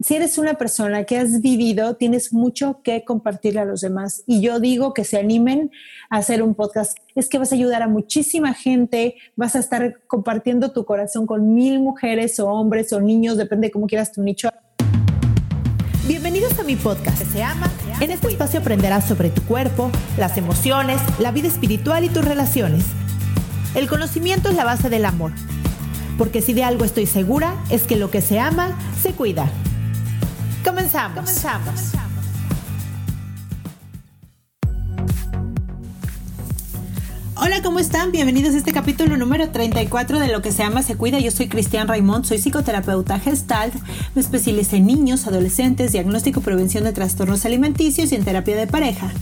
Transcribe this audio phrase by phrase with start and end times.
[0.00, 4.22] Si eres una persona que has vivido, tienes mucho que compartirle a los demás.
[4.26, 5.72] Y yo digo que se animen
[6.08, 6.96] a hacer un podcast.
[7.16, 11.52] Es que vas a ayudar a muchísima gente, vas a estar compartiendo tu corazón con
[11.52, 14.50] mil mujeres o hombres o niños, depende de cómo quieras tu nicho.
[16.06, 17.20] Bienvenidos a mi podcast.
[17.32, 17.68] Se ama.
[18.00, 22.84] En este espacio aprenderás sobre tu cuerpo, las emociones, la vida espiritual y tus relaciones.
[23.74, 25.32] El conocimiento es la base del amor.
[26.16, 29.50] Porque si de algo estoy segura, es que lo que se ama, se cuida.
[30.88, 31.92] Comenzamos.
[37.36, 38.10] Hola, ¿cómo están?
[38.10, 41.18] Bienvenidos a este capítulo número 34 de Lo que se llama se cuida.
[41.18, 43.74] Yo soy Cristian Raimond, soy psicoterapeuta gestalt,
[44.14, 49.12] me especialicé en niños, adolescentes, diagnóstico, prevención de trastornos alimenticios y en terapia de pareja.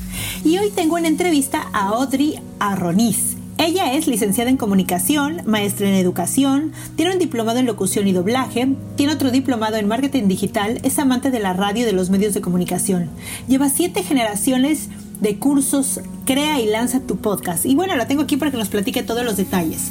[0.45, 3.36] Y hoy tengo una entrevista a Audrey Arroniz.
[3.59, 8.69] Ella es licenciada en comunicación, maestra en educación, tiene un diplomado en locución y doblaje,
[8.97, 12.35] tiene otro diplomado en marketing digital, es amante de la radio y de los medios
[12.35, 13.09] de comunicación.
[13.49, 14.91] Lleva siete generaciones
[15.21, 17.65] de cursos, crea y lanza tu podcast.
[17.65, 19.91] Y bueno, la tengo aquí para que nos platique todos los detalles.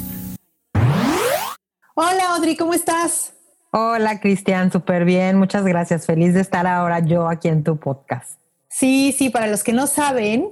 [1.96, 3.32] Hola Audrey, ¿cómo estás?
[3.72, 6.06] Hola Cristian, súper bien, muchas gracias.
[6.06, 8.38] Feliz de estar ahora yo aquí en tu podcast.
[8.68, 10.50] Sí, sí, para los que no saben,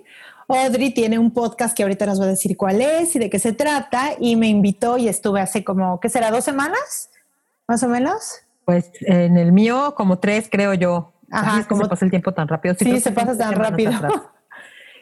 [0.48, 3.39] Audrey tiene un podcast que ahorita nos va a decir cuál es y de qué
[3.39, 6.31] se trata y me invitó y estuve hace como, ¿qué será?
[6.31, 7.11] ¿Dos semanas?
[7.67, 8.41] ¿Más o menos?
[8.64, 11.12] Pues en el mío como tres, creo yo.
[11.31, 12.75] Ajá, es como se pasa el tiempo tan rápido.
[12.78, 13.92] Sí, se pasa tan rápido.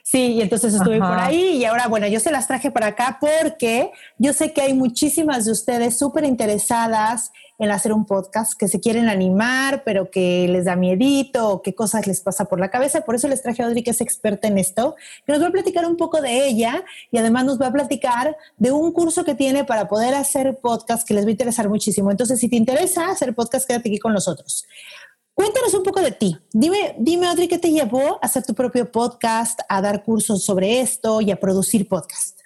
[0.05, 3.19] Sí, y entonces estuve por ahí y ahora, bueno, yo se las traje para acá
[3.21, 7.31] porque yo sé que hay muchísimas de ustedes súper interesadas
[7.63, 11.77] en hacer un podcast, que se quieren animar, pero que les da miedito o qué
[11.77, 13.03] cosas les pasa por la cabeza.
[13.03, 15.53] Por eso les traje a Audrey, que es experta en esto, que nos va a
[15.53, 19.37] platicar un poco de ella y además nos va a platicar de un curso que
[19.37, 22.11] tiene para poder hacer podcast que les va a interesar muchísimo.
[22.11, 24.67] Entonces, si te interesa hacer podcast, quédate aquí con nosotros.
[25.33, 26.37] Cuéntanos un poco de ti.
[26.53, 30.81] Dime, dime, Audrey, ¿qué te llevó a hacer tu propio podcast, a dar cursos sobre
[30.81, 32.42] esto y a producir podcast?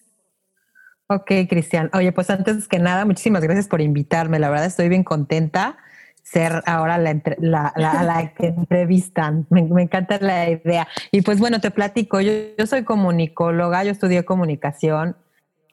[1.09, 1.89] Ok, Cristian.
[1.93, 4.41] Oye, pues antes que nada, muchísimas gracias por invitarme.
[4.41, 5.77] La verdad estoy bien contenta
[6.25, 9.47] ser ahora la, la, la, que entrevistan.
[9.51, 10.89] Me, encanta la idea.
[11.13, 15.17] Y pues bueno, te platico, yo, yo soy comunicóloga, yo estudié comunicación,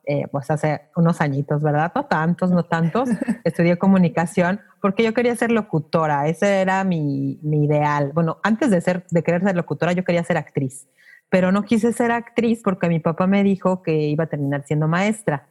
[0.05, 1.91] eh, pues hace unos añitos, ¿verdad?
[1.95, 3.09] No tantos, no tantos.
[3.43, 8.11] estudié comunicación porque yo quería ser locutora, ese era mi, mi ideal.
[8.13, 10.85] Bueno, antes de, ser, de querer ser locutora, yo quería ser actriz
[11.33, 14.87] pero no quise ser actriz porque mi papá me dijo que iba a terminar siendo
[14.87, 15.47] maestra.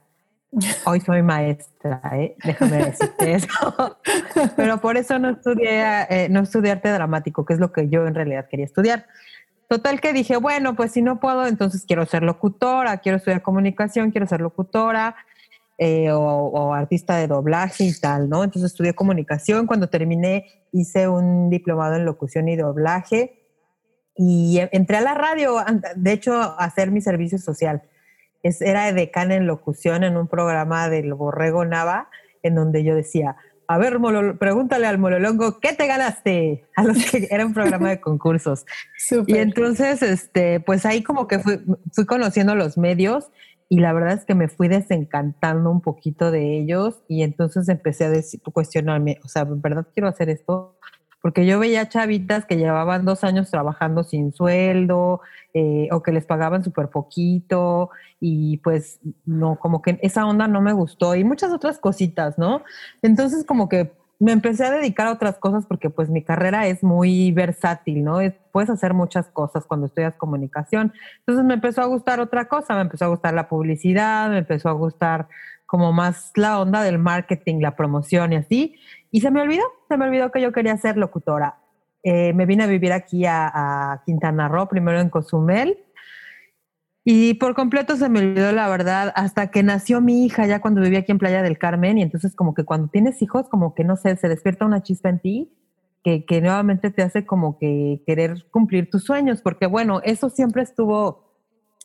[0.86, 2.36] Hoy soy maestra, ¿eh?
[2.44, 3.48] déjame decirte eso.
[4.56, 8.06] pero por eso no estudié, eh, no estudié arte dramático, que es lo que yo
[8.06, 9.06] en realidad quería estudiar.
[9.68, 14.12] Total que dije, bueno, pues si no puedo, entonces quiero ser locutora, quiero estudiar comunicación,
[14.12, 15.16] quiero ser locutora
[15.78, 18.44] eh, o, o, artista de doblaje y tal, ¿no?
[18.44, 19.66] Entonces estudié comunicación.
[19.66, 23.41] Cuando terminé hice un diplomado en locución y doblaje
[24.16, 25.56] y entré a la radio,
[25.96, 27.82] de hecho, a hacer mi servicio social.
[28.42, 32.08] Es, era decana en locución en un programa del Borrego Nava,
[32.42, 33.36] en donde yo decía,
[33.68, 33.98] a ver,
[34.38, 36.64] pregúntale al Mololongo, ¿qué te ganaste?
[36.76, 38.66] A los que era un programa de concursos.
[39.26, 41.60] Y entonces, este, pues ahí como que fui,
[41.92, 43.30] fui conociendo los medios
[43.68, 48.04] y la verdad es que me fui desencantando un poquito de ellos y entonces empecé
[48.04, 50.78] a cuestionarme, o sea, ¿en verdad quiero hacer esto?
[51.22, 55.22] Porque yo veía chavitas que llevaban dos años trabajando sin sueldo
[55.54, 57.90] eh, o que les pagaban súper poquito
[58.20, 62.62] y pues no, como que esa onda no me gustó y muchas otras cositas, ¿no?
[63.02, 66.82] Entonces como que me empecé a dedicar a otras cosas porque pues mi carrera es
[66.82, 68.18] muy versátil, ¿no?
[68.52, 70.92] puedes hacer muchas cosas cuando estudias comunicación.
[71.20, 74.68] Entonces me empezó a gustar otra cosa, me empezó a gustar la publicidad, me empezó
[74.68, 75.28] a gustar
[75.66, 78.76] como más la onda del marketing, la promoción y así.
[79.12, 81.58] Y se me olvidó, se me olvidó que yo quería ser locutora.
[82.02, 85.78] Eh, me vine a vivir aquí a, Quintana Roo, primero en Cozumel.
[87.04, 90.80] Y por completo se me olvidó la verdad hasta que nació mi hija, ya cuando
[90.80, 91.98] vivía aquí en Playa del Carmen.
[91.98, 95.10] Y entonces como que cuando tienes hijos, como que no sé, se despierta una chispa
[95.10, 95.52] en ti
[96.02, 99.42] que, que nuevamente te hace como que querer cumplir tus sueños.
[99.42, 101.31] Porque bueno, eso siempre estuvo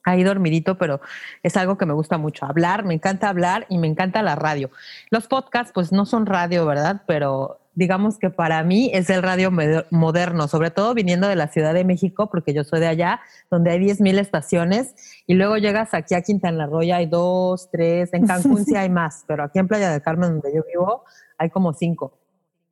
[0.07, 1.01] ahí dormidito, pero
[1.44, 2.45] es algo que me gusta mucho.
[2.45, 4.71] Hablar, me encanta hablar y me encanta la radio.
[5.09, 7.01] Los podcasts, pues no son radio, ¿verdad?
[7.06, 9.51] Pero digamos que para mí es el radio
[9.92, 13.19] moderno, sobre todo viniendo de la Ciudad de México, porque yo soy de allá,
[13.51, 14.95] donde hay 10.000 estaciones,
[15.27, 19.25] y luego llegas aquí a Quintana Roo, hay dos, tres, en Cancún sí hay más,
[19.27, 21.04] pero aquí en Playa del Carmen, donde yo vivo,
[21.38, 22.18] hay como cinco.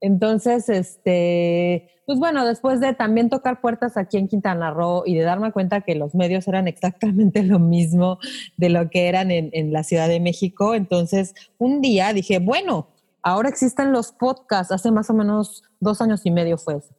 [0.01, 5.23] Entonces, este, pues bueno, después de también tocar puertas aquí en Quintana Roo y de
[5.23, 8.19] darme cuenta que los medios eran exactamente lo mismo
[8.57, 12.87] de lo que eran en, la Ciudad de México, entonces un día dije, bueno,
[13.23, 16.93] ahora existen los podcasts, hace más o menos dos años y medio fue eso.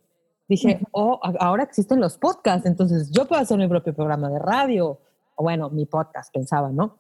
[0.49, 5.01] Dije, oh, ahora existen los podcasts, entonces yo puedo hacer mi propio programa de radio,
[5.35, 6.97] o bueno, mi podcast, pensaba, ¿no?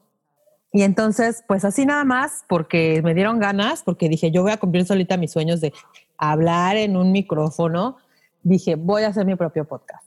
[0.72, 4.58] Y entonces, pues así nada más, porque me dieron ganas, porque dije, yo voy a
[4.58, 5.72] cumplir solita mis sueños de
[6.18, 7.96] hablar en un micrófono,
[8.42, 10.06] dije, voy a hacer mi propio podcast.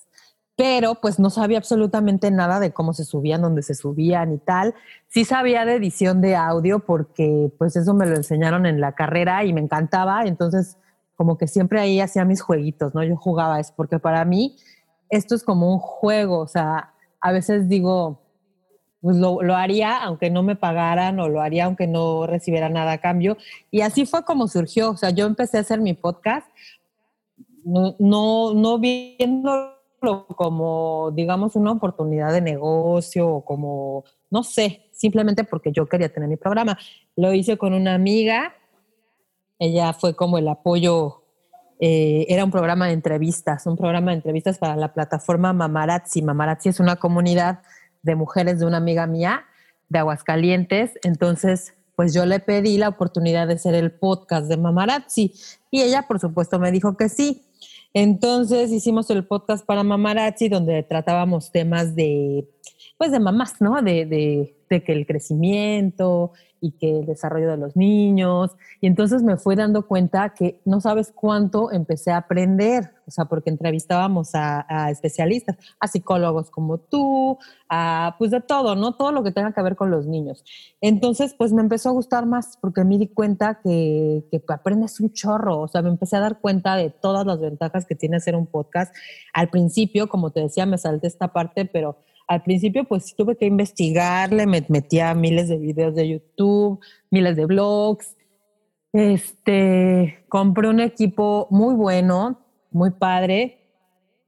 [0.56, 4.76] Pero pues no sabía absolutamente nada de cómo se subían, dónde se subían y tal.
[5.08, 9.46] Sí sabía de edición de audio porque pues eso me lo enseñaron en la carrera
[9.46, 10.24] y me encantaba.
[10.26, 10.78] Entonces
[11.16, 13.04] como que siempre ahí hacía mis jueguitos, ¿no?
[13.04, 14.58] Yo jugaba eso porque para mí
[15.10, 16.40] esto es como un juego.
[16.40, 18.22] O sea, a veces digo,
[19.01, 22.98] pues lo, haría aunque no me pagaran o lo haría aunque no recibiera nada a
[23.00, 23.38] cambio.
[23.72, 24.92] Y así fue como surgió.
[24.92, 26.48] O sea, yo empecé a hacer mi podcast,
[27.63, 29.80] no, no, no viéndolo
[30.36, 36.30] como, digamos, una oportunidad de negocio o como, no sé, simplemente porque yo quería tener
[36.30, 36.78] mi programa.
[37.16, 38.56] Lo hice con una amiga,
[39.60, 41.24] ella fue como el apoyo
[41.81, 46.22] eh, era un programa de entrevistas, un programa de entrevistas para la plataforma Mamarazzi.
[46.22, 47.60] Mamarazzi es una comunidad
[48.01, 49.46] de mujeres de una amiga mía
[49.90, 50.92] de Aguascalientes.
[51.04, 55.34] Entonces, pues yo le pedí la oportunidad de ser el podcast de Mamarazzi
[55.69, 57.46] y ella, por supuesto, me dijo que sí.
[57.94, 62.48] Entonces hicimos el podcast para Mamarazzi donde tratábamos temas de,
[63.00, 63.81] pues de mamás, ¿no?
[63.81, 68.51] De, de, de que el crecimiento, y que el desarrollo de los niños.
[68.81, 73.25] Y entonces me fui dando cuenta que no sabes cuánto empecé a aprender, o sea,
[73.25, 77.38] porque entrevistábamos a, especialistas, a psicólogos como tú,
[77.69, 78.96] a pues de todo, ¿no?
[78.96, 80.44] Todo lo que tenga que ver con los niños.
[80.81, 85.12] Entonces, pues me empezó a gustar más porque me di cuenta que, que aprendes un
[85.13, 88.36] chorro, o sea, me empecé a dar cuenta de todas las ventajas que tiene hacer
[88.36, 88.94] un podcast.
[89.34, 91.98] Al principio, como te decía, me salté esta parte, pero
[92.30, 96.80] al principio pues tuve que investigarle, me metía miles de videos de YouTube,
[97.10, 98.16] miles de blogs.
[98.94, 102.40] Este, compré un equipo muy bueno,
[102.70, 103.58] muy padre,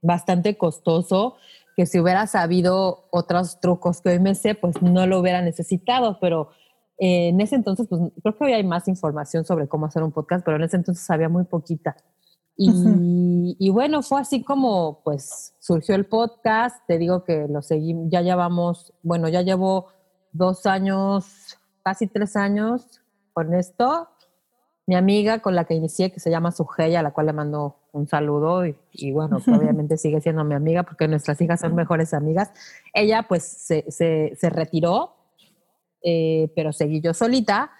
[0.01, 1.35] bastante costoso,
[1.77, 6.17] que si hubiera sabido otros trucos que hoy me sé, pues no lo hubiera necesitado,
[6.19, 6.49] pero
[6.97, 10.43] en ese entonces, pues creo que hoy hay más información sobre cómo hacer un podcast,
[10.43, 11.95] pero en ese entonces había muy poquita.
[12.57, 16.85] Y, bueno, fue así como pues surgió el podcast.
[16.87, 19.87] Te digo que lo seguimos, ya llevamos, bueno, ya llevo
[20.31, 23.01] dos años, casi tres años
[23.33, 24.09] con esto.
[24.85, 27.77] Mi amiga con la que inicié, que se llama Sugeya, a la cual le mando
[27.93, 32.51] un saludo y, bueno, obviamente sigue siendo mi amiga porque nuestras hijas son mejores amigas.
[32.93, 35.15] Ella pues se, se, retiró,
[36.03, 37.71] eh, pero seguí yo solita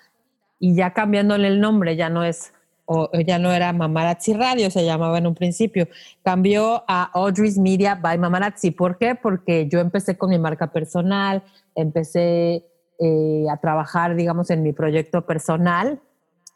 [0.59, 2.53] y ya cambiándole el nombre, ya no es
[2.85, 5.87] o ya no era Mamarazzi Radio, se llamaba en un principio,
[6.23, 8.71] cambió a Audrey's Media by Mamarazzi.
[8.71, 9.15] ¿Por qué?
[9.15, 11.43] Porque yo empecé con mi marca personal,
[11.75, 12.65] empecé
[12.99, 15.99] eh, a trabajar, digamos, en mi proyecto personal.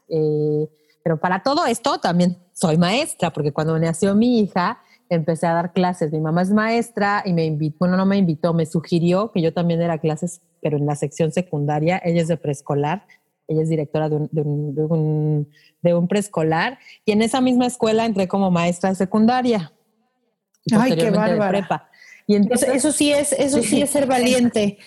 [0.10, 0.68] Eh,
[1.04, 4.80] pero para todo esto también soy maestra, porque cuando nació mi hija,
[5.10, 6.12] empecé a dar clases.
[6.12, 9.54] Mi mamá es maestra y me invitó, bueno, no me invitó, me sugirió que yo
[9.54, 13.06] también diera clases, pero en la sección secundaria, ella es de preescolar,
[13.48, 15.46] ella es directora de un,
[15.82, 19.72] de un, preescolar y en esa misma escuela entré como maestra de secundaria.
[20.72, 21.50] Ay, qué bárbara.
[21.50, 21.90] Prepa.
[22.28, 24.80] Y entonces, eso, sí es, eso sí, es ser valiente.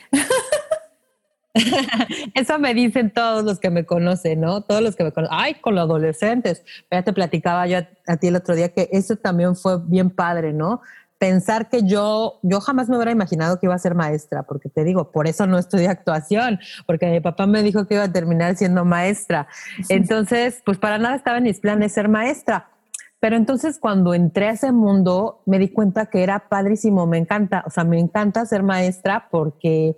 [2.34, 4.60] Eso me dicen todos los que me conocen, ¿no?
[4.60, 5.36] Todos los que me conocen.
[5.36, 6.62] Ay, con los adolescentes.
[6.90, 10.52] Ya te platicaba yo a, ti el otro día que eso también fue bien padre,
[10.52, 10.82] ¿no?
[11.18, 14.84] Pensar que yo, yo jamás me hubiera imaginado que iba a ser maestra, porque te
[14.84, 18.56] digo, por eso no estudié actuación, porque mi papá me dijo que iba a terminar
[18.56, 19.48] siendo maestra.
[19.88, 22.70] Entonces, pues para nada estaba en mis planes ser maestra.
[23.20, 27.64] Pero entonces cuando entré a ese mundo, me di cuenta que era padrísimo, me encanta,
[27.66, 29.96] o sea, me encanta ser maestra porque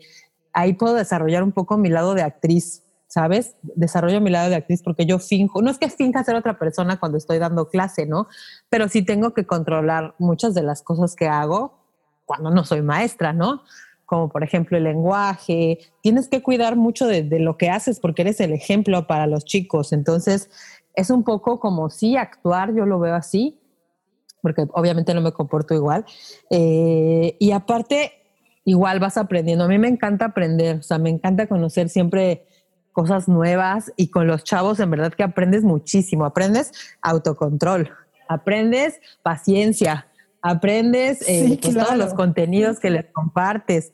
[0.55, 3.57] ahí puedo desarrollar un poco mi lado de actriz ¿sabes?
[3.63, 7.01] Desarrollo mi lado de actriz porque yo finjo, no es que finja ser otra persona
[7.01, 8.29] cuando estoy dando clase, ¿no?
[8.69, 11.81] Pero sí tengo que controlar muchas de las cosas que hago
[12.25, 13.63] cuando no soy maestra, ¿no?
[14.07, 18.39] Como por ejemplo el lenguaje, tienes que cuidar mucho de, lo que haces porque eres
[18.39, 19.93] el ejemplo para los chicos.
[19.93, 20.49] Entonces,
[20.95, 23.59] es un poco como sí actuar, yo lo veo así,
[24.41, 26.05] porque obviamente no me comporto igual.
[26.49, 28.13] Eh, y aparte,
[28.65, 29.65] igual vas aprendiendo.
[29.65, 32.47] A mí me encanta aprender, o sea, me encanta conocer siempre
[32.93, 37.91] cosas nuevas y con los chavos en verdad que aprendes muchísimo, aprendes autocontrol,
[38.29, 40.07] aprendes paciencia,
[40.43, 43.93] aprendes eh, pues, todos los contenidos que les compartes.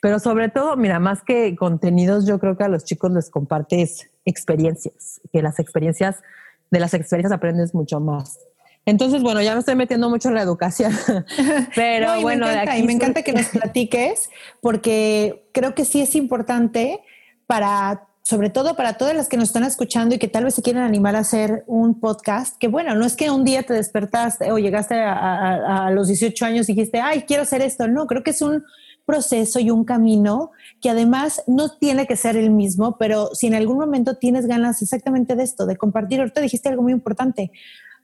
[0.00, 4.10] Pero sobre todo, mira, más que contenidos, yo creo que a los chicos les compartes
[4.24, 6.22] experiencias, que las experiencias,
[6.70, 8.38] de las experiencias aprendes mucho más.
[8.84, 10.92] Entonces, bueno, ya me estoy metiendo mucho en la educación,
[11.76, 14.28] pero bueno, me encanta, y me encanta que nos platiques,
[14.60, 17.00] porque creo que sí es importante
[17.46, 20.62] para sobre todo para todas las que nos están escuchando y que tal vez se
[20.62, 24.52] quieren animar a hacer un podcast, que bueno, no es que un día te despertaste
[24.52, 27.88] o llegaste a, los 18 años y dijiste, ay, quiero hacer esto.
[27.88, 28.64] No, creo que es un
[29.04, 33.54] proceso y un camino que además no tiene que ser el mismo, pero si en
[33.54, 37.50] algún momento tienes ganas exactamente de esto, de compartir, ahorita dijiste algo muy importante,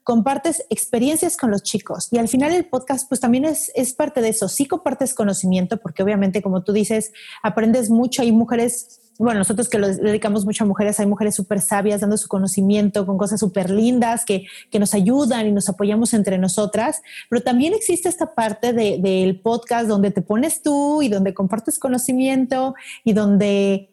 [0.08, 4.22] compartes experiencias con los chicos y al final el podcast pues también es, es parte
[4.22, 4.48] de eso.
[4.48, 7.12] Sí compartes conocimiento porque obviamente como tú dices,
[7.42, 8.22] aprendes mucho.
[8.22, 12.16] Hay mujeres, bueno, nosotros que lo dedicamos mucho a mujeres, hay mujeres súper sabias dando
[12.16, 17.02] su conocimiento con cosas súper lindas que, que, nos ayudan y nos apoyamos entre nosotras.
[17.28, 21.78] Pero también existe esta parte del de, podcast donde te pones tú y donde compartes
[21.78, 22.74] conocimiento
[23.04, 23.90] y donde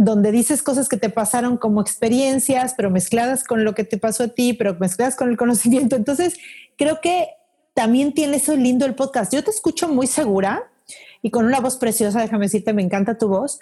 [0.00, 4.22] donde dices cosas que te pasaron como experiencias, pero mezcladas con lo que te pasó
[4.22, 5.96] a ti, pero mezcladas con el conocimiento.
[5.96, 6.38] Entonces,
[6.76, 7.26] creo que
[7.74, 9.34] también tiene eso lindo el podcast.
[9.34, 10.70] Yo te escucho muy segura
[11.20, 13.58] y con una voz preciosa, déjame decirte, me encanta tu voz.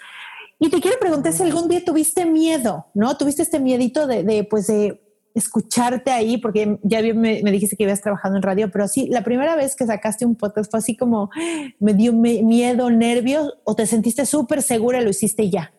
[0.59, 3.17] Y te quiero preguntar si algún día tuviste miedo, ¿no?
[3.17, 5.01] Tuviste este miedito de, de pues, de
[5.33, 9.55] escucharte ahí, porque ya me, dijiste que habías trabajado en radio, pero sí, la primera
[9.55, 11.31] vez que sacaste un podcast fue así como,
[11.79, 15.73] me dio miedo, nervios, o te sentiste súper segura lo hiciste ya.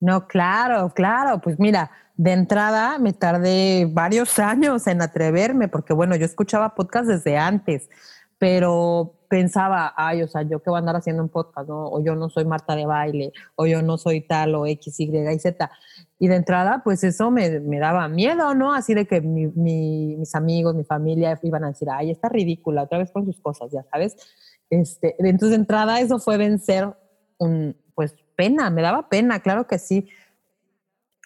[0.00, 1.40] No, claro, claro.
[1.40, 7.08] Pues mira, de entrada me tardé varios años en atreverme, porque bueno, yo escuchaba podcast
[7.08, 7.88] desde antes,
[8.38, 11.88] pero pensaba, ay, o sea, yo qué voy a andar haciendo un podcast, ¿no?
[11.88, 15.04] O yo no soy Marta de baile, o yo no soy tal, o X, Y
[15.04, 15.70] y Z.
[16.18, 18.74] Y de entrada, pues eso me, me daba miedo, ¿no?
[18.74, 23.12] Así de que mis amigos, mi familia iban a decir, ay, está ridícula, otra vez
[23.12, 24.16] con sus cosas, ya sabes.
[24.68, 26.92] Este, entonces, de entrada, eso fue vencer
[27.38, 30.08] un, pues pena, me daba pena, claro que sí.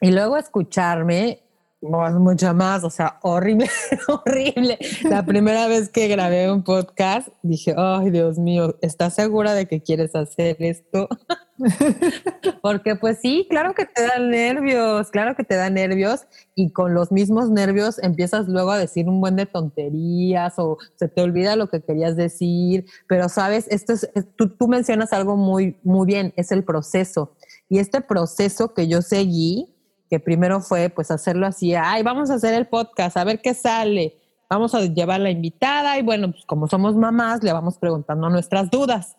[0.00, 1.44] Y luego escucharme,
[1.78, 3.70] pues, mucho más, o sea, horrible,
[4.08, 4.76] horrible.
[5.04, 9.80] La primera vez que grabé un podcast, dije, ay, Dios mío, ¿estás segura de que
[9.80, 11.08] quieres hacer esto?
[12.62, 16.94] Porque pues sí, claro que te dan nervios, claro que te da nervios y con
[16.94, 21.56] los mismos nervios empiezas luego a decir un buen de tonterías o se te olvida
[21.56, 26.32] lo que querías decir, pero sabes, esto es, tú, tú mencionas algo muy, muy bien,
[26.36, 27.34] es el proceso.
[27.68, 29.74] Y este proceso que yo seguí,
[30.10, 33.54] que primero fue pues hacerlo así, ay, vamos a hacer el podcast, a ver qué
[33.54, 34.18] sale,
[34.50, 38.70] vamos a llevar la invitada y bueno, pues como somos mamás, le vamos preguntando nuestras
[38.70, 39.16] dudas.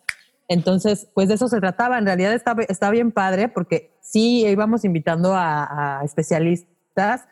[0.48, 1.98] Entonces, pues de eso se trataba.
[1.98, 7.26] En realidad está, está bien padre porque sí íbamos invitando a, especialistas,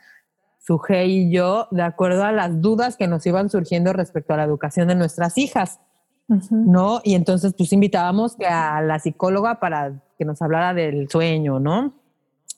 [0.58, 4.44] Suje y yo, de acuerdo a las dudas que nos iban surgiendo respecto a la
[4.44, 5.80] educación de nuestras hijas.
[6.50, 7.02] ¿No?
[7.04, 11.92] Y entonces, pues invitábamos a la psicóloga para que nos hablara del sueño, ¿no?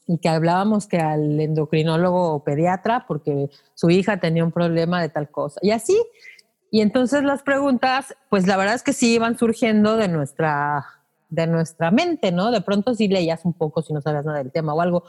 [0.06, 5.08] Y que hablábamos que al endocrinólogo o pediatra porque su hija tenía un problema de
[5.08, 5.58] tal cosa.
[5.62, 6.00] Y así,
[6.70, 10.84] y entonces las preguntas, pues la verdad es que sí iban surgiendo de nuestra,
[11.28, 12.50] de nuestra mente, ¿no?
[12.50, 15.04] De pronto sí leías un poco si no sabías nada del tema o algo,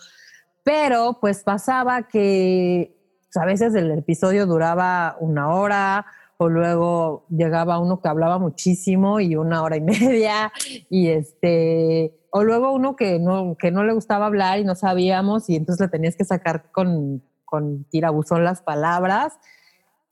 [0.64, 6.06] pero pues pasaba que pues, a veces el episodio duraba una hora
[6.38, 10.52] o luego llegaba uno que hablaba muchísimo y una hora y media
[10.90, 15.50] y este o luego uno que no que no le gustaba hablar y no sabíamos
[15.50, 19.40] y entonces le tenías que sacar con con tirabuzón las palabras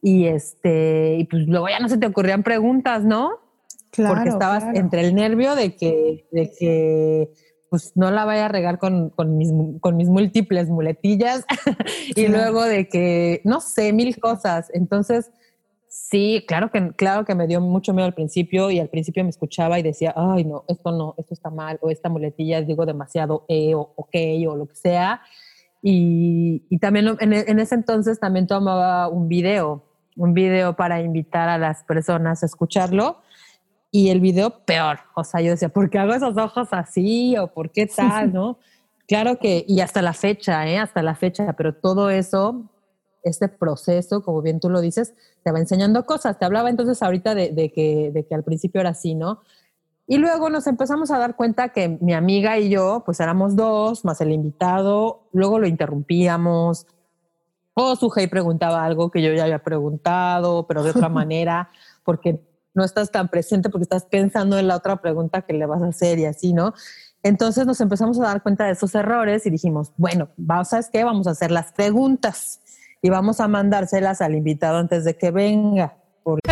[0.02, 3.32] y este, y pues luego ya no se te ocurrían preguntas, ¿no?
[3.92, 4.16] Claro.
[4.16, 7.32] Porque estabas entre el nervio de que, de que
[7.70, 11.46] pues no la vaya a regar con, con, mis, con mis múltiples muletillas
[12.16, 14.70] y luego de que, no sé, mil cosas.
[14.74, 15.32] Entonces,
[15.88, 19.30] sí, claro que, claro que me dio mucho miedo al principio y al principio me
[19.30, 23.46] escuchaba y decía, ay, no, esto no, esto está mal, o esta muletilla digo demasiado
[23.48, 24.16] e o ok
[24.48, 25.22] o lo que sea.
[25.88, 29.84] Y, y también en, en, ese entonces también tomaba un video
[30.15, 33.18] un video para invitar a las personas a escucharlo
[33.92, 35.00] y el video peor.
[35.15, 37.38] O sea, yo decía, ¿por qué hago esos ojos así?
[37.38, 38.34] ¿O por qué tal?
[38.34, 38.58] ¿No?
[39.08, 40.80] Claro que, y hasta la fecha, ¿eh?
[40.80, 42.70] Hasta la fecha, pero todo eso,
[43.24, 45.13] este proceso, como bien tú lo dices,
[45.44, 46.39] te va enseñando cosas.
[46.39, 49.42] Te hablaba entonces ahorita de, de, que, de que al principio era así, ¿no?
[50.08, 54.06] Y luego nos empezamos a dar cuenta que mi amiga y yo, pues éramos dos,
[54.06, 56.86] más el invitado, luego lo interrumpíamos,
[57.74, 61.70] o su hey preguntaba algo que yo ya había preguntado, pero de otra manera,
[62.04, 62.40] porque
[62.74, 65.88] no estás tan presente porque estás pensando en la otra pregunta que le vas a
[65.88, 66.74] hacer y así, ¿no?
[67.24, 70.30] Entonces nos empezamos a dar cuenta de esos errores y dijimos, bueno,
[70.66, 71.04] ¿sabes qué?
[71.04, 72.62] Vamos a hacer las preguntas
[73.02, 75.98] y vamos a mandárselas al invitado antes de que venga.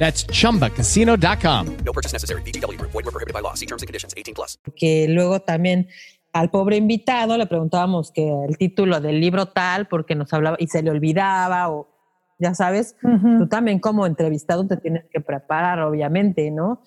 [0.00, 1.66] That's chumbacasino.com.
[1.84, 2.42] No purchase necessary.
[2.42, 2.80] BGW.
[2.80, 3.54] Void were prohibited by law.
[3.54, 4.58] See terms and conditions 18 plus.
[4.74, 5.88] Que luego también
[6.32, 10.68] al pobre invitado le preguntábamos que el título del libro tal porque nos hablaba y
[10.68, 11.88] se le olvidaba o
[12.38, 16.82] ya sabes, tú también como entrevistado te tienes que preparar, obviamente, ¿no?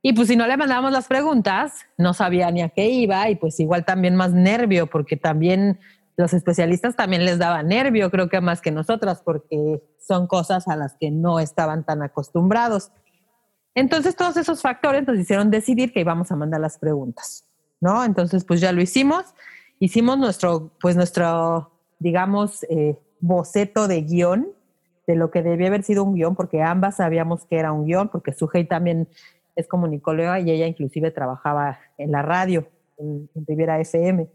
[0.00, 3.36] Y pues si no le mandábamos las preguntas, no sabía ni a qué iba y
[3.36, 5.78] pues igual también más nervio porque también
[6.20, 10.76] los especialistas también les daba nervio, creo que más que nosotras, porque son cosas a
[10.76, 12.92] las que no estaban tan acostumbrados.
[13.74, 17.46] Entonces, todos esos factores nos hicieron decidir que íbamos a mandar las preguntas,
[17.80, 18.04] ¿no?
[18.04, 19.34] Entonces, pues ya lo hicimos.
[19.78, 24.48] Hicimos nuestro, pues nuestro, digamos, eh, boceto de guion
[25.06, 28.08] de lo que debía haber sido un guion, porque ambas sabíamos que era un guion,
[28.10, 29.08] porque Sujei también
[29.56, 34.28] es comunicóloga y ella inclusive trabajaba en la radio, en, en Riviera FM.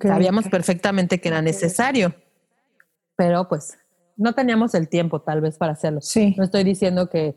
[0.00, 2.14] Sabíamos perfectamente que era necesario,
[3.16, 3.76] pero pues
[4.16, 6.00] no teníamos el tiempo tal vez para hacerlo.
[6.00, 6.34] Sí.
[6.38, 7.36] No estoy diciendo que,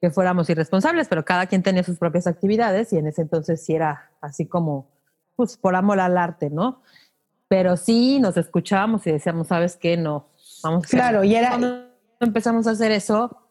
[0.00, 3.74] que, fuéramos irresponsables, pero cada quien tenía sus propias actividades y en ese entonces sí
[3.74, 4.90] era así como,
[5.36, 6.82] pues por amor al arte, ¿no?
[7.48, 9.96] Pero sí nos escuchábamos y decíamos, ¿sabes qué?
[9.96, 10.28] No,
[10.62, 10.86] vamos.
[10.86, 11.48] Claro, y era...
[11.50, 11.86] Cuando
[12.20, 13.49] empezamos a hacer eso...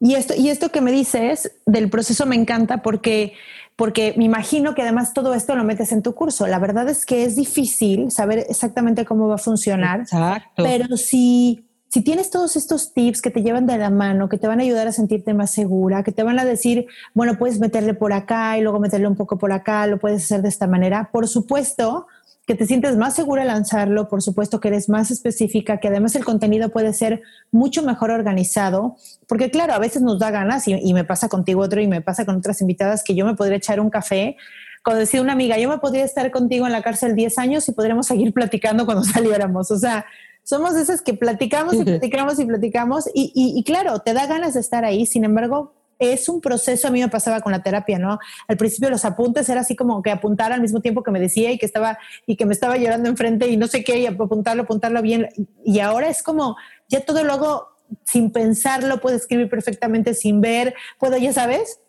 [0.00, 3.34] Y esto, y esto que me dices del proceso me encanta porque
[3.78, 6.48] porque me imagino que además todo esto lo metes en tu curso.
[6.48, 10.64] La verdad es que es difícil saber exactamente cómo va a funcionar, Exacto.
[10.64, 14.48] pero si, si tienes todos estos tips que te llevan de la mano, que te
[14.48, 17.94] van a ayudar a sentirte más segura, que te van a decir, bueno, puedes meterle
[17.94, 21.10] por acá y luego meterle un poco por acá, lo puedes hacer de esta manera,
[21.12, 22.08] por supuesto
[22.48, 26.24] que te sientes más segura lanzarlo, por supuesto que eres más específica, que además el
[26.24, 31.04] contenido puede ser mucho mejor organizado, porque claro, a veces nos da ganas y, me
[31.04, 33.90] pasa contigo otro y me pasa con otras invitadas que yo me podría echar un
[33.90, 34.38] café.
[34.82, 37.72] Cuando decía una amiga, yo me podría estar contigo en la cárcel 10 años y
[37.72, 39.70] podríamos seguir platicando cuando saliéramos.
[39.70, 40.06] O sea,
[40.42, 44.60] somos esas que platicamos y platicamos y platicamos y, y claro, te da ganas de
[44.60, 48.18] estar ahí, sin embargo, es un proceso, a mí me pasaba con la terapia, ¿no?
[48.46, 51.50] Al principio los apuntes era así como que apuntar al mismo tiempo que me decía
[51.50, 54.62] y que estaba y que me estaba llorando enfrente y no sé qué, y apuntarlo,
[54.62, 55.28] apuntarlo bien.
[55.64, 56.56] Y ahora es como,
[56.88, 57.68] ya todo lo hago
[58.04, 61.80] sin pensarlo, puedo escribir perfectamente sin ver, puedo, ya sabes,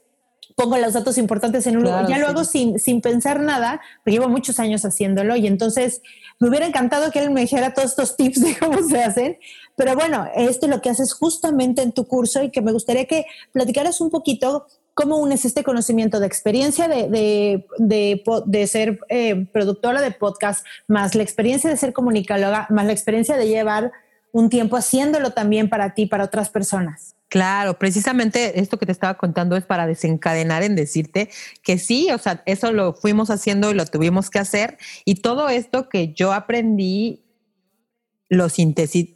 [0.59, 4.15] pongo los datos importantes en un lugar, ya lo hago sin, sin pensar nada, pero
[4.15, 6.01] llevo muchos años haciéndolo y entonces
[6.37, 9.37] me hubiera encantado que él me dijera todos estos tips de cómo se hacen,
[9.77, 13.05] pero bueno, esto es lo que haces justamente en tu curso y que me gustaría
[13.05, 18.99] que platicaras un poquito cómo unes este conocimiento de experiencia de, de, de, de ser
[19.07, 23.93] eh, productora de podcast, más la experiencia de ser comunicóloga, más la experiencia de llevar
[24.33, 27.15] un tiempo haciéndolo también para ti, para otras personas.
[27.29, 31.29] Claro, precisamente esto que te estaba contando es para desencadenar en decirte
[31.61, 34.79] que sí, o sea, eso lo fuimos haciendo y lo tuvimos que hacer.
[35.05, 37.23] Y todo esto que yo aprendí
[38.29, 38.47] lo,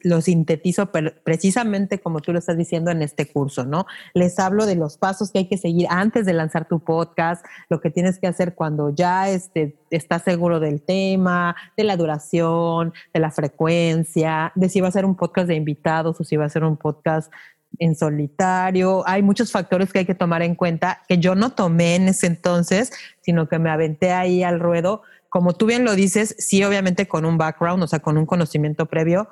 [0.04, 0.92] lo sintetizo
[1.24, 3.86] precisamente como tú lo estás diciendo en este curso, ¿no?
[4.14, 7.80] Les hablo de los pasos que hay que seguir antes de lanzar tu podcast, lo
[7.80, 13.20] que tienes que hacer cuando ya este, estás seguro del tema, de la duración, de
[13.20, 16.50] la frecuencia, de si va a ser un podcast de invitados o si va a
[16.50, 17.32] ser un podcast
[17.80, 19.04] en solitario.
[19.08, 22.28] Hay muchos factores que hay que tomar en cuenta que yo no tomé en ese
[22.28, 25.02] entonces, sino que me aventé ahí al ruedo.
[25.30, 28.86] Como tú bien lo dices, sí, obviamente con un background, o sea, con un conocimiento
[28.86, 29.30] previo.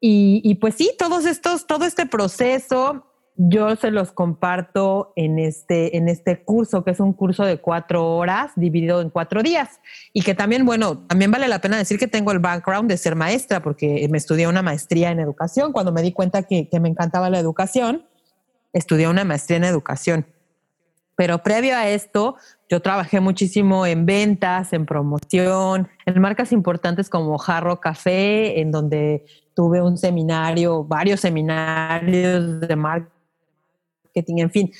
[0.00, 5.96] Y, y pues sí, todos estos, todo este proceso yo se los comparto en este,
[5.96, 9.80] en este curso, que es un curso de cuatro horas dividido en cuatro días.
[10.12, 13.16] Y que también, bueno, también vale la pena decir que tengo el background de ser
[13.16, 15.72] maestra, porque me estudié una maestría en educación.
[15.72, 18.04] Cuando me di cuenta que, que me encantaba la educación,
[18.72, 20.26] estudié una maestría en educación.
[21.16, 22.36] Pero previo a esto,
[22.68, 29.24] yo trabajé muchísimo en ventas, en promoción, en marcas importantes como Jarro Café, en donde
[29.54, 32.76] tuve un seminario, varios seminarios de
[34.14, 34.72] marca en fin,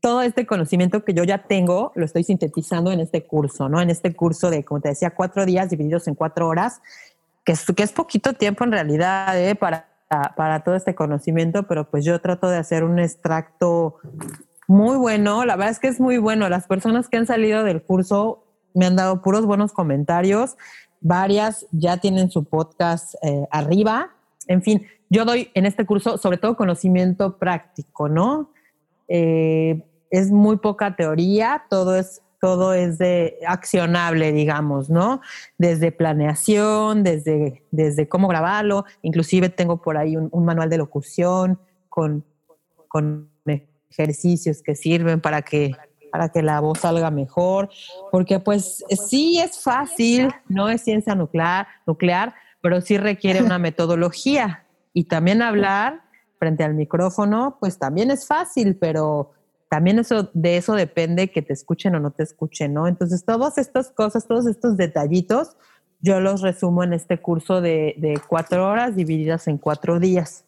[0.00, 3.80] todo este conocimiento que yo ya tengo lo estoy sintetizando en este curso, ¿no?
[3.80, 6.80] En este curso de, como te decía, cuatro días divididos en cuatro horas,
[7.44, 9.54] que es, que es poquito tiempo en realidad ¿eh?
[9.54, 9.88] para,
[10.36, 13.96] para todo este conocimiento, pero pues yo trato de hacer un extracto
[14.68, 15.44] muy bueno.
[15.44, 16.48] La verdad es que es muy bueno.
[16.48, 20.56] Las personas que han salido del curso me han dado puros buenos comentarios.
[21.00, 24.10] Varias ya tienen su podcast eh, arriba.
[24.46, 28.50] En fin, yo doy en este curso sobre todo conocimiento práctico, ¿no?
[29.08, 35.20] Eh, es muy poca teoría, todo es todo es de accionable, digamos, ¿no?
[35.58, 42.24] Desde planeación, desde, desde cómo grabarlo, inclusive tengo por ahí un, manual de locución con,
[42.86, 43.28] con
[43.90, 45.72] ejercicios que sirven para que,
[46.12, 47.70] para que la voz salga mejor,
[48.12, 54.66] porque pues sí es fácil, no es ciencia nuclear, nuclear pero sí requiere una metodología
[54.92, 56.02] y también hablar
[56.38, 59.32] frente al micrófono, pues también es fácil, pero
[59.68, 62.88] también eso, de eso depende que te escuchen o no te escuchen, ¿no?
[62.88, 65.56] Entonces, todas estas cosas, todos estos detallitos,
[66.00, 70.44] yo los resumo en este curso de, de cuatro horas divididas en cuatro días.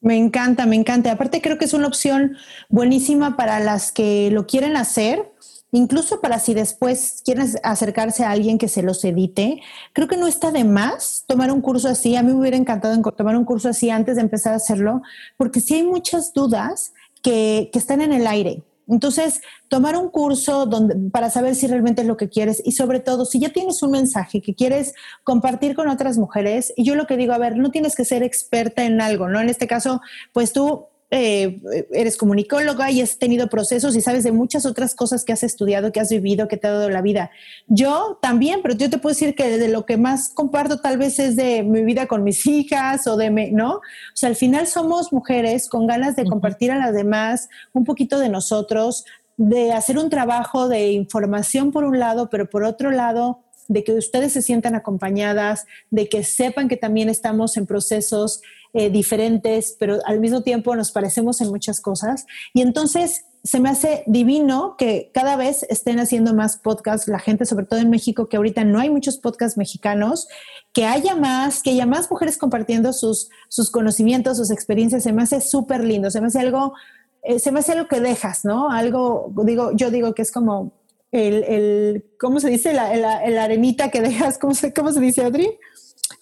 [0.00, 1.12] Me encanta, me encanta.
[1.12, 2.36] Aparte creo que es una opción
[2.68, 5.32] buenísima para las que lo quieren hacer,
[5.72, 9.60] incluso para si después quieren acercarse a alguien que se los edite.
[9.92, 12.14] Creo que no está de más tomar un curso así.
[12.14, 15.02] A mí me hubiera encantado tomar un curso así antes de empezar a hacerlo,
[15.36, 18.62] porque si hay muchas dudas que, están en el aire.
[18.88, 23.00] Entonces, tomar un curso donde, para saber si realmente es lo que quieres y sobre
[23.00, 24.92] todo, si ya tienes un mensaje que quieres
[25.24, 28.22] compartir con otras mujeres, y yo lo que digo, a ver, no tienes que ser
[28.22, 29.40] experta en algo, ¿no?
[29.40, 30.00] En este caso,
[30.32, 31.60] pues tú eh,
[31.92, 35.92] eres comunicóloga y has tenido procesos y sabes de muchas otras cosas que has estudiado,
[35.92, 37.30] que has vivido, que te ha dado la vida.
[37.66, 41.18] Yo también, pero yo te puedo decir que de lo que más comparto tal vez
[41.18, 43.74] es de mi vida con mis hijas o de, ¿no?
[43.74, 43.80] O
[44.14, 48.30] sea, al final somos mujeres con ganas de compartir a las demás un poquito de
[48.30, 49.04] nosotros,
[49.36, 53.92] de hacer un trabajo de información por un lado, pero por otro lado, de que
[53.92, 58.40] ustedes se sientan acompañadas, de que sepan que también estamos en procesos
[58.72, 62.26] eh, diferentes, pero al mismo tiempo nos parecemos en muchas cosas.
[62.54, 67.44] Y entonces se me hace divino que cada vez estén haciendo más podcasts, la gente,
[67.44, 70.28] sobre todo en México, que ahorita no hay muchos podcasts mexicanos,
[70.72, 75.22] que haya más, que haya más mujeres compartiendo sus, sus conocimientos, sus experiencias, se me
[75.22, 76.74] hace súper lindo, se me hace algo,
[77.22, 78.70] eh, se me hace algo que dejas, ¿no?
[78.70, 80.72] Algo, digo, yo digo que es como
[81.10, 82.72] el, el ¿cómo se dice?
[82.72, 85.48] La, la, arenita que dejas, ¿cómo se, cómo se dice, Adri?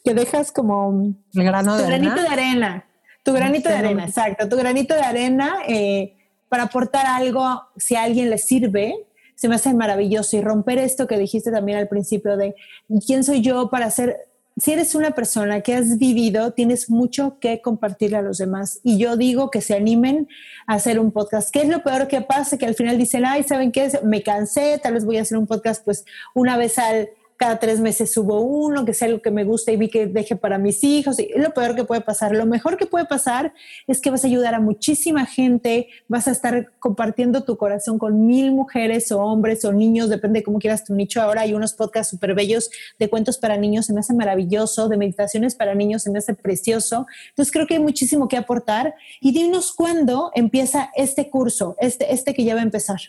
[0.04, 2.22] Que dejas como el grano tu de granito arena.
[2.22, 2.84] de arena.
[3.22, 4.48] Tu granito de arena, exacto.
[4.48, 6.16] Tu granito de arena eh,
[6.48, 8.94] para aportar algo, si a alguien le sirve,
[9.34, 10.36] se me hace maravilloso.
[10.36, 12.54] Y romper esto que dijiste también al principio de
[13.06, 14.16] quién soy yo para ser.
[14.56, 18.80] Si eres una persona que has vivido, tienes mucho que compartirle a los demás.
[18.82, 20.28] Y yo digo que se animen
[20.66, 21.50] a hacer un podcast.
[21.50, 22.58] ¿Qué es lo peor que pasa?
[22.58, 23.90] Que al final dicen, ay, ¿saben qué?
[24.02, 27.10] Me cansé, tal vez voy a hacer un podcast pues una vez al,
[27.40, 30.37] cada tres meses subo uno, que sea algo que me gusta y vi que deje
[30.37, 31.18] para mis hijos.
[31.18, 32.37] Y lo peor que puede pasar.
[32.37, 33.55] Lo mejor que puede pasar
[33.87, 38.26] es que vas a ayudar a muchísima gente, vas a estar compartiendo tu corazón con
[38.26, 41.22] mil mujeres o hombres o niños, depende de cómo quieras tu nicho.
[41.22, 44.98] Ahora hay unos podcasts súper bellos de cuentos para niños, se me hace maravilloso, de
[44.98, 47.07] meditaciones para niños, se me hace precioso.
[47.31, 48.94] Entonces creo que hay muchísimo que aportar.
[49.18, 53.00] Y dinos cuándo empieza este curso, este, este que ya va a empezar.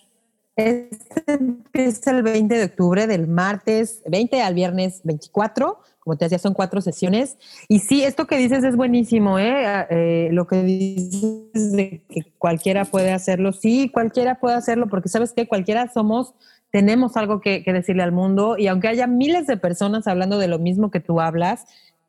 [0.56, 5.80] Este empieza el 20 de octubre, del martes 20 al viernes 24.
[6.00, 7.38] Como te decía, son cuatro sesiones.
[7.68, 9.86] Y sí, esto que dices es buenísimo, ¿eh?
[9.90, 13.54] Eh lo que dices de que cualquiera puede hacerlo.
[13.54, 16.34] Sí, cualquiera puede hacerlo, porque sabes que cualquiera somos,
[16.72, 18.58] tenemos algo que, que decirle al mundo.
[18.58, 21.66] Y aunque haya miles de personas hablando de lo mismo que tú hablas,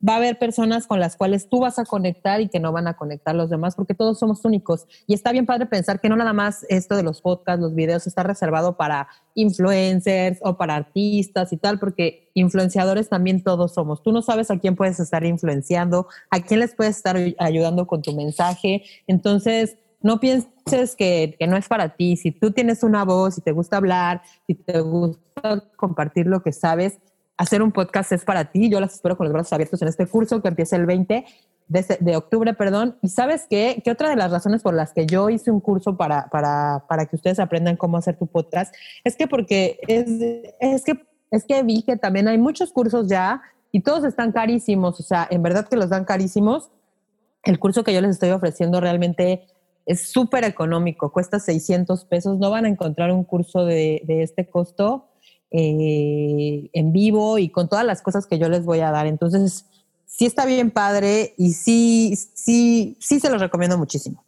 [0.07, 2.87] va a haber personas con las cuales tú vas a conectar y que no van
[2.87, 4.85] a conectar los demás, porque todos somos únicos.
[5.07, 8.05] Y está bien padre pensar que no nada más esto de los podcasts, los videos,
[8.05, 14.03] está reservado para influencers o para artistas y tal, porque influenciadores también todos somos.
[14.03, 18.01] Tú no sabes a quién puedes estar influenciando, a quién les puedes estar ayudando con
[18.01, 18.83] tu mensaje.
[19.07, 22.17] Entonces, no pienses que, que, no es para ti.
[22.17, 26.51] Si tú tienes una voz, si te gusta hablar, si te gusta compartir lo que
[26.51, 26.99] sabes,
[27.37, 28.69] hacer un podcast es para ti.
[28.69, 31.25] Yo las espero con los brazos abiertos en este curso que empieza el 20
[31.67, 32.97] de, octubre, perdón.
[33.01, 33.81] Y sabes qué?
[33.83, 37.05] Que otra de las razones por las que yo hice un curso para, para, para
[37.05, 40.05] que ustedes aprendan cómo hacer tu podcast es que porque es,
[40.59, 43.41] es, que, es que vi que también hay muchos cursos ya
[43.71, 44.99] y todos están carísimos.
[44.99, 46.69] O sea, en verdad que los dan carísimos.
[47.43, 49.47] El curso que yo les estoy ofreciendo realmente
[49.85, 52.37] es súper económico, cuesta 600 pesos.
[52.37, 55.09] No van a encontrar un curso de, de este costo
[55.53, 59.05] eh, en vivo y con todas las cosas que yo les voy a dar.
[59.05, 59.65] Entonces,
[60.05, 64.23] sí está bien padre y sí, sí, sí se los recomiendo muchísimo.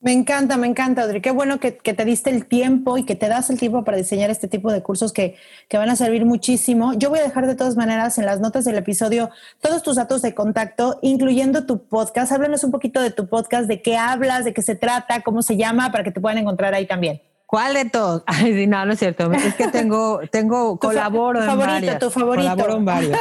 [0.00, 1.20] Me encanta, me encanta, Audrey.
[1.20, 4.30] Qué bueno que, te diste el tiempo y que te das el tiempo para diseñar
[4.30, 5.36] este tipo de cursos que,
[5.68, 6.92] que, van a servir muchísimo.
[6.94, 10.20] Yo voy a dejar de todas maneras en las notas del episodio todos tus datos
[10.22, 12.32] de contacto, incluyendo tu podcast.
[12.32, 15.56] Háblanos un poquito de tu podcast, de qué hablas, de qué se trata, cómo se
[15.56, 17.20] llama, para que te puedan encontrar ahí también.
[17.52, 18.22] ¿Cuál de todos?
[18.26, 19.30] Ay, no, no es cierto.
[19.30, 21.98] Es que tengo, tengo, colaboro tu favorito, en varias.
[21.98, 22.50] Tu favorito.
[22.50, 23.18] Colaboro en varios.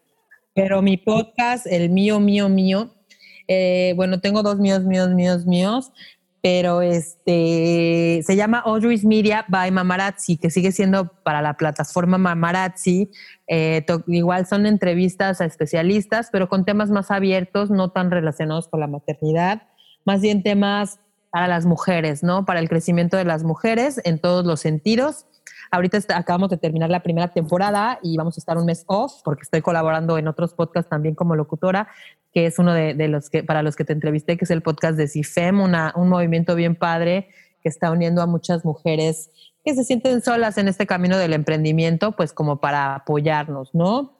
[0.54, 2.92] Pero mi podcast, el mío, mío, mío,
[3.46, 5.92] eh, bueno, tengo dos míos, míos, míos, míos,
[6.42, 13.10] pero este se llama Audrey's Media by Mamarazzi, que sigue siendo para la plataforma Mamarazzi.
[13.46, 18.80] Eh, igual son entrevistas a especialistas, pero con temas más abiertos, no tan relacionados con
[18.80, 19.62] la maternidad,
[20.04, 20.98] más bien temas
[21.38, 22.44] para las mujeres, ¿no?
[22.44, 25.24] Para el crecimiento de las mujeres en todos los sentidos.
[25.70, 29.42] Ahorita acabamos de terminar la primera temporada y vamos a estar un mes off porque
[29.42, 31.86] estoy colaborando en otros podcasts también como locutora,
[32.34, 34.96] que es uno de, los que, para los que te entrevisté, que es el podcast
[34.96, 37.28] de CIFEM, una, un movimiento bien padre
[37.62, 39.30] que está uniendo a muchas mujeres
[39.64, 44.18] que se sienten solas en este camino del emprendimiento, pues como para apoyarnos, ¿no?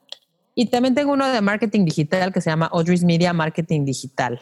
[0.55, 4.39] Y también tengo uno de marketing digital que se llama Audrey's Media Marketing Digital.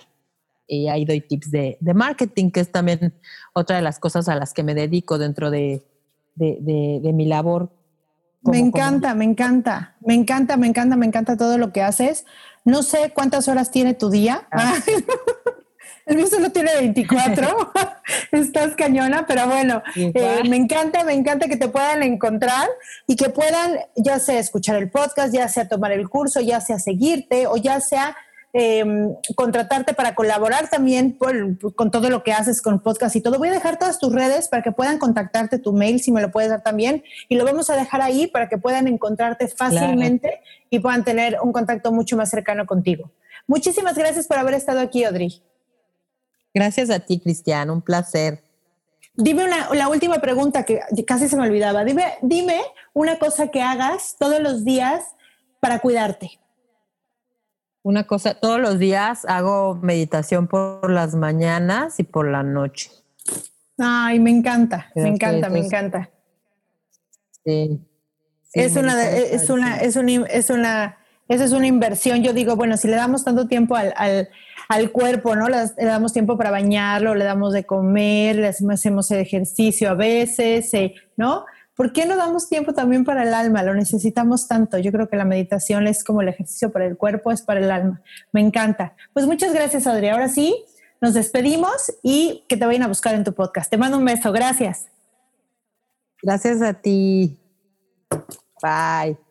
[0.68, 3.14] Y ahí doy tips de, de marketing, que es también
[3.54, 5.86] otra de las cosas a las que me dedico dentro de,
[6.36, 7.72] de, mi labor.
[8.44, 12.26] me encanta, me encanta, me encanta, me encanta, me encanta todo lo que haces.
[12.66, 14.48] No sé cuántas horas tiene tu día.
[14.52, 14.76] Ah.
[16.08, 17.74] El mío solo tiene 24.
[18.32, 22.70] Estás cañona, pero bueno, eh, me encanta, me encanta que te puedan encontrar
[23.08, 26.80] y que puedan, ya sea escuchar el podcast, ya sea tomar el curso, ya sea
[26.80, 28.16] seguirte o ya sea
[28.60, 33.38] Em, contratarte para colaborar también con todo lo que haces con podcast y todo.
[33.38, 36.32] Voy a dejar todas tus redes para que puedan contactarte, tu mail si me lo
[36.32, 40.42] puedes dar también, y lo vamos a dejar ahí para que puedan encontrarte fácilmente
[40.72, 43.12] y puedan tener un contacto mucho más cercano contigo.
[43.46, 45.40] Muchísimas gracias por haber estado aquí, Audrey.
[46.52, 48.42] Gracias a ti, Cristian, un placer.
[49.14, 51.84] Dime una, la última pregunta que casi se me olvidaba.
[51.84, 52.60] Dime, dime
[52.94, 55.04] una cosa que hagas todos los días
[55.60, 56.40] para cuidarte
[57.88, 62.92] una cosa, todos los días hago meditación por las mañanas y por la noche.
[63.78, 66.10] Ay, me encanta, me encanta, me encanta.
[67.46, 67.80] Sí.
[68.52, 70.98] es, una, es, una, es, una, es una,
[71.30, 72.24] esa es una inversión.
[72.24, 74.28] Yo digo, bueno, si le damos tanto tiempo al, al,
[74.68, 75.48] al cuerpo, ¿no?
[75.48, 80.74] Le, damos tiempo para bañarlo, le damos de comer, le hacemos el ejercicio a veces,
[80.74, 81.46] eh, ¿no?
[81.78, 83.62] ¿Por qué no damos tiempo también para el alma?
[83.62, 84.80] Lo necesitamos tanto.
[84.80, 87.70] Yo creo que la meditación es como el ejercicio para el cuerpo, es para el
[87.70, 88.02] alma.
[88.32, 88.96] Me encanta.
[89.14, 90.10] Pues muchas gracias, Adri.
[90.10, 90.66] Ahora sí,
[91.02, 93.70] nos despedimos y que te vayan a buscar en tu podcast.
[93.70, 94.32] Te mando un beso.
[94.32, 94.88] Gracias.
[96.24, 97.40] Gracias a ti.
[98.60, 99.27] Bye.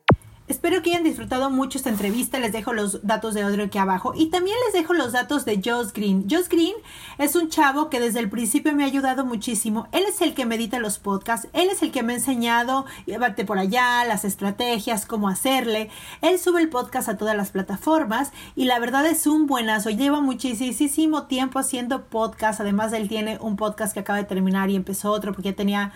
[0.47, 2.39] Espero que hayan disfrutado mucho esta entrevista.
[2.39, 4.13] Les dejo los datos de Audrey aquí abajo.
[4.15, 6.25] Y también les dejo los datos de Josh Green.
[6.29, 6.73] Josh Green
[7.17, 9.89] es un chavo que desde el principio me ha ayudado muchísimo.
[9.91, 11.49] Él es el que medita los podcasts.
[11.51, 15.89] Él es el que me ha enseñado, llévate por allá, las estrategias, cómo hacerle.
[16.21, 18.31] Él sube el podcast a todas las plataformas.
[18.55, 19.89] Y la verdad es un buenazo.
[19.89, 22.61] Lleva muchísimo tiempo haciendo podcast.
[22.61, 25.91] Además, él tiene un podcast que acaba de terminar y empezó otro porque ya tenía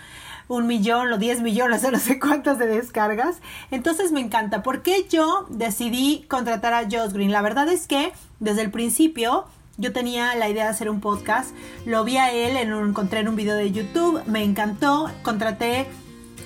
[0.50, 3.38] un millón o diez millones no sé cuántas de descargas.
[3.70, 4.41] Entonces me encanta.
[4.50, 7.32] ¿Por qué yo decidí contratar a Josh Green?
[7.32, 9.46] La verdad es que desde el principio
[9.78, 11.52] yo tenía la idea de hacer un podcast.
[11.86, 15.88] Lo vi a él, en un, encontré en un video de YouTube, me encantó, contraté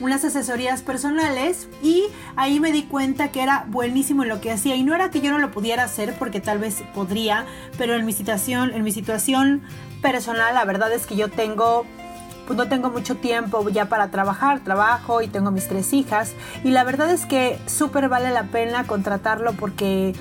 [0.01, 2.03] unas asesorías personales y
[2.35, 5.21] ahí me di cuenta que era buenísimo en lo que hacía y no era que
[5.21, 7.45] yo no lo pudiera hacer porque tal vez podría,
[7.77, 9.61] pero en mi situación, en mi situación
[10.01, 11.85] personal la verdad es que yo tengo
[12.45, 16.33] pues no tengo mucho tiempo ya para trabajar, trabajo y tengo mis tres hijas.
[16.63, 20.13] Y la verdad es que súper vale la pena contratarlo porque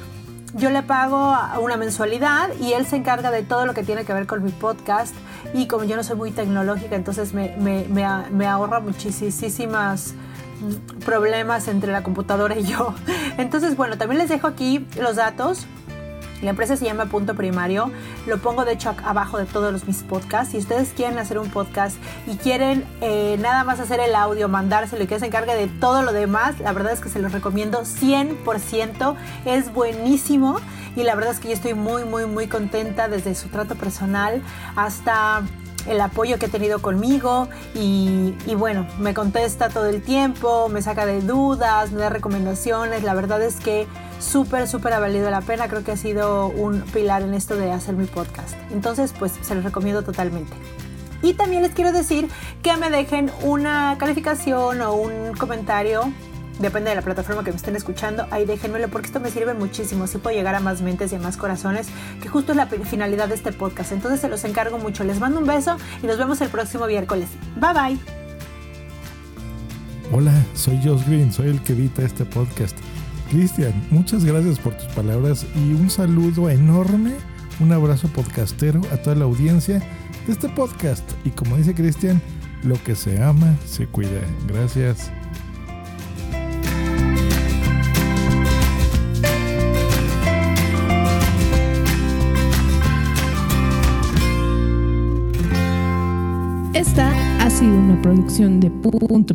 [0.55, 4.13] yo le pago una mensualidad y él se encarga de todo lo que tiene que
[4.13, 5.15] ver con mi podcast.
[5.53, 10.15] Y como yo no soy muy tecnológica entonces me, me, me, ahorra muchísimas
[11.05, 12.95] problemas entre la computadora y yo.
[13.37, 15.67] Entonces, bueno, también les dejo aquí los datos
[16.43, 17.91] la empresa se llama Punto Primario.
[18.27, 20.53] Lo pongo de hecho abajo de todos mis podcasts.
[20.53, 25.05] Si ustedes quieren hacer un podcast y quieren eh, nada más hacer el audio, mandárselo
[25.05, 27.83] y que se encargue de todo lo demás, la verdad es que se los recomiendo
[27.83, 29.17] 100%.
[29.45, 30.61] Es buenísimo
[30.97, 34.43] y la verdad es que yo estoy muy, muy, muy contenta desde su trato personal
[34.77, 35.43] hasta
[35.89, 41.07] el apoyo que ha tenido conmigo y, bueno, me contesta todo el tiempo, me saca
[41.07, 43.03] de dudas, me da recomendaciones.
[43.03, 43.87] La verdad es que
[44.25, 45.69] súper, súper ha valido la pena.
[45.69, 48.55] Creo que ha sido un pilar en esto de hacer mi podcast.
[48.73, 50.53] Entonces, pues se los recomiendo totalmente.
[51.23, 52.29] Y también les quiero decir
[52.63, 56.13] que me dejen una calificación o un comentario.
[56.59, 60.07] Depende de la plataforma que me estén escuchando, ahí déjenmelo porque esto me sirve muchísimo.
[60.07, 61.89] Si puedo llegar a más mentes y a más corazones,
[62.23, 63.91] que justo es la finalidad de este podcast.
[63.91, 65.03] Entonces se los encargo mucho.
[65.03, 67.29] Les mando un beso y nos vemos el próximo miércoles.
[67.57, 67.99] Bye bye.
[70.13, 72.77] Hola, soy Josh Green, soy el que edita este podcast.
[73.31, 77.13] Cristian, muchas gracias por tus palabras y un saludo enorme,
[77.61, 79.81] un abrazo podcastero a toda la audiencia
[80.27, 81.05] de este podcast.
[81.25, 82.21] Y como dice Cristian,
[82.63, 84.21] Lo que se ama, se cuida.
[84.47, 85.11] Gracias.
[96.73, 97.13] Esta
[97.45, 99.35] ha sido una producción de punto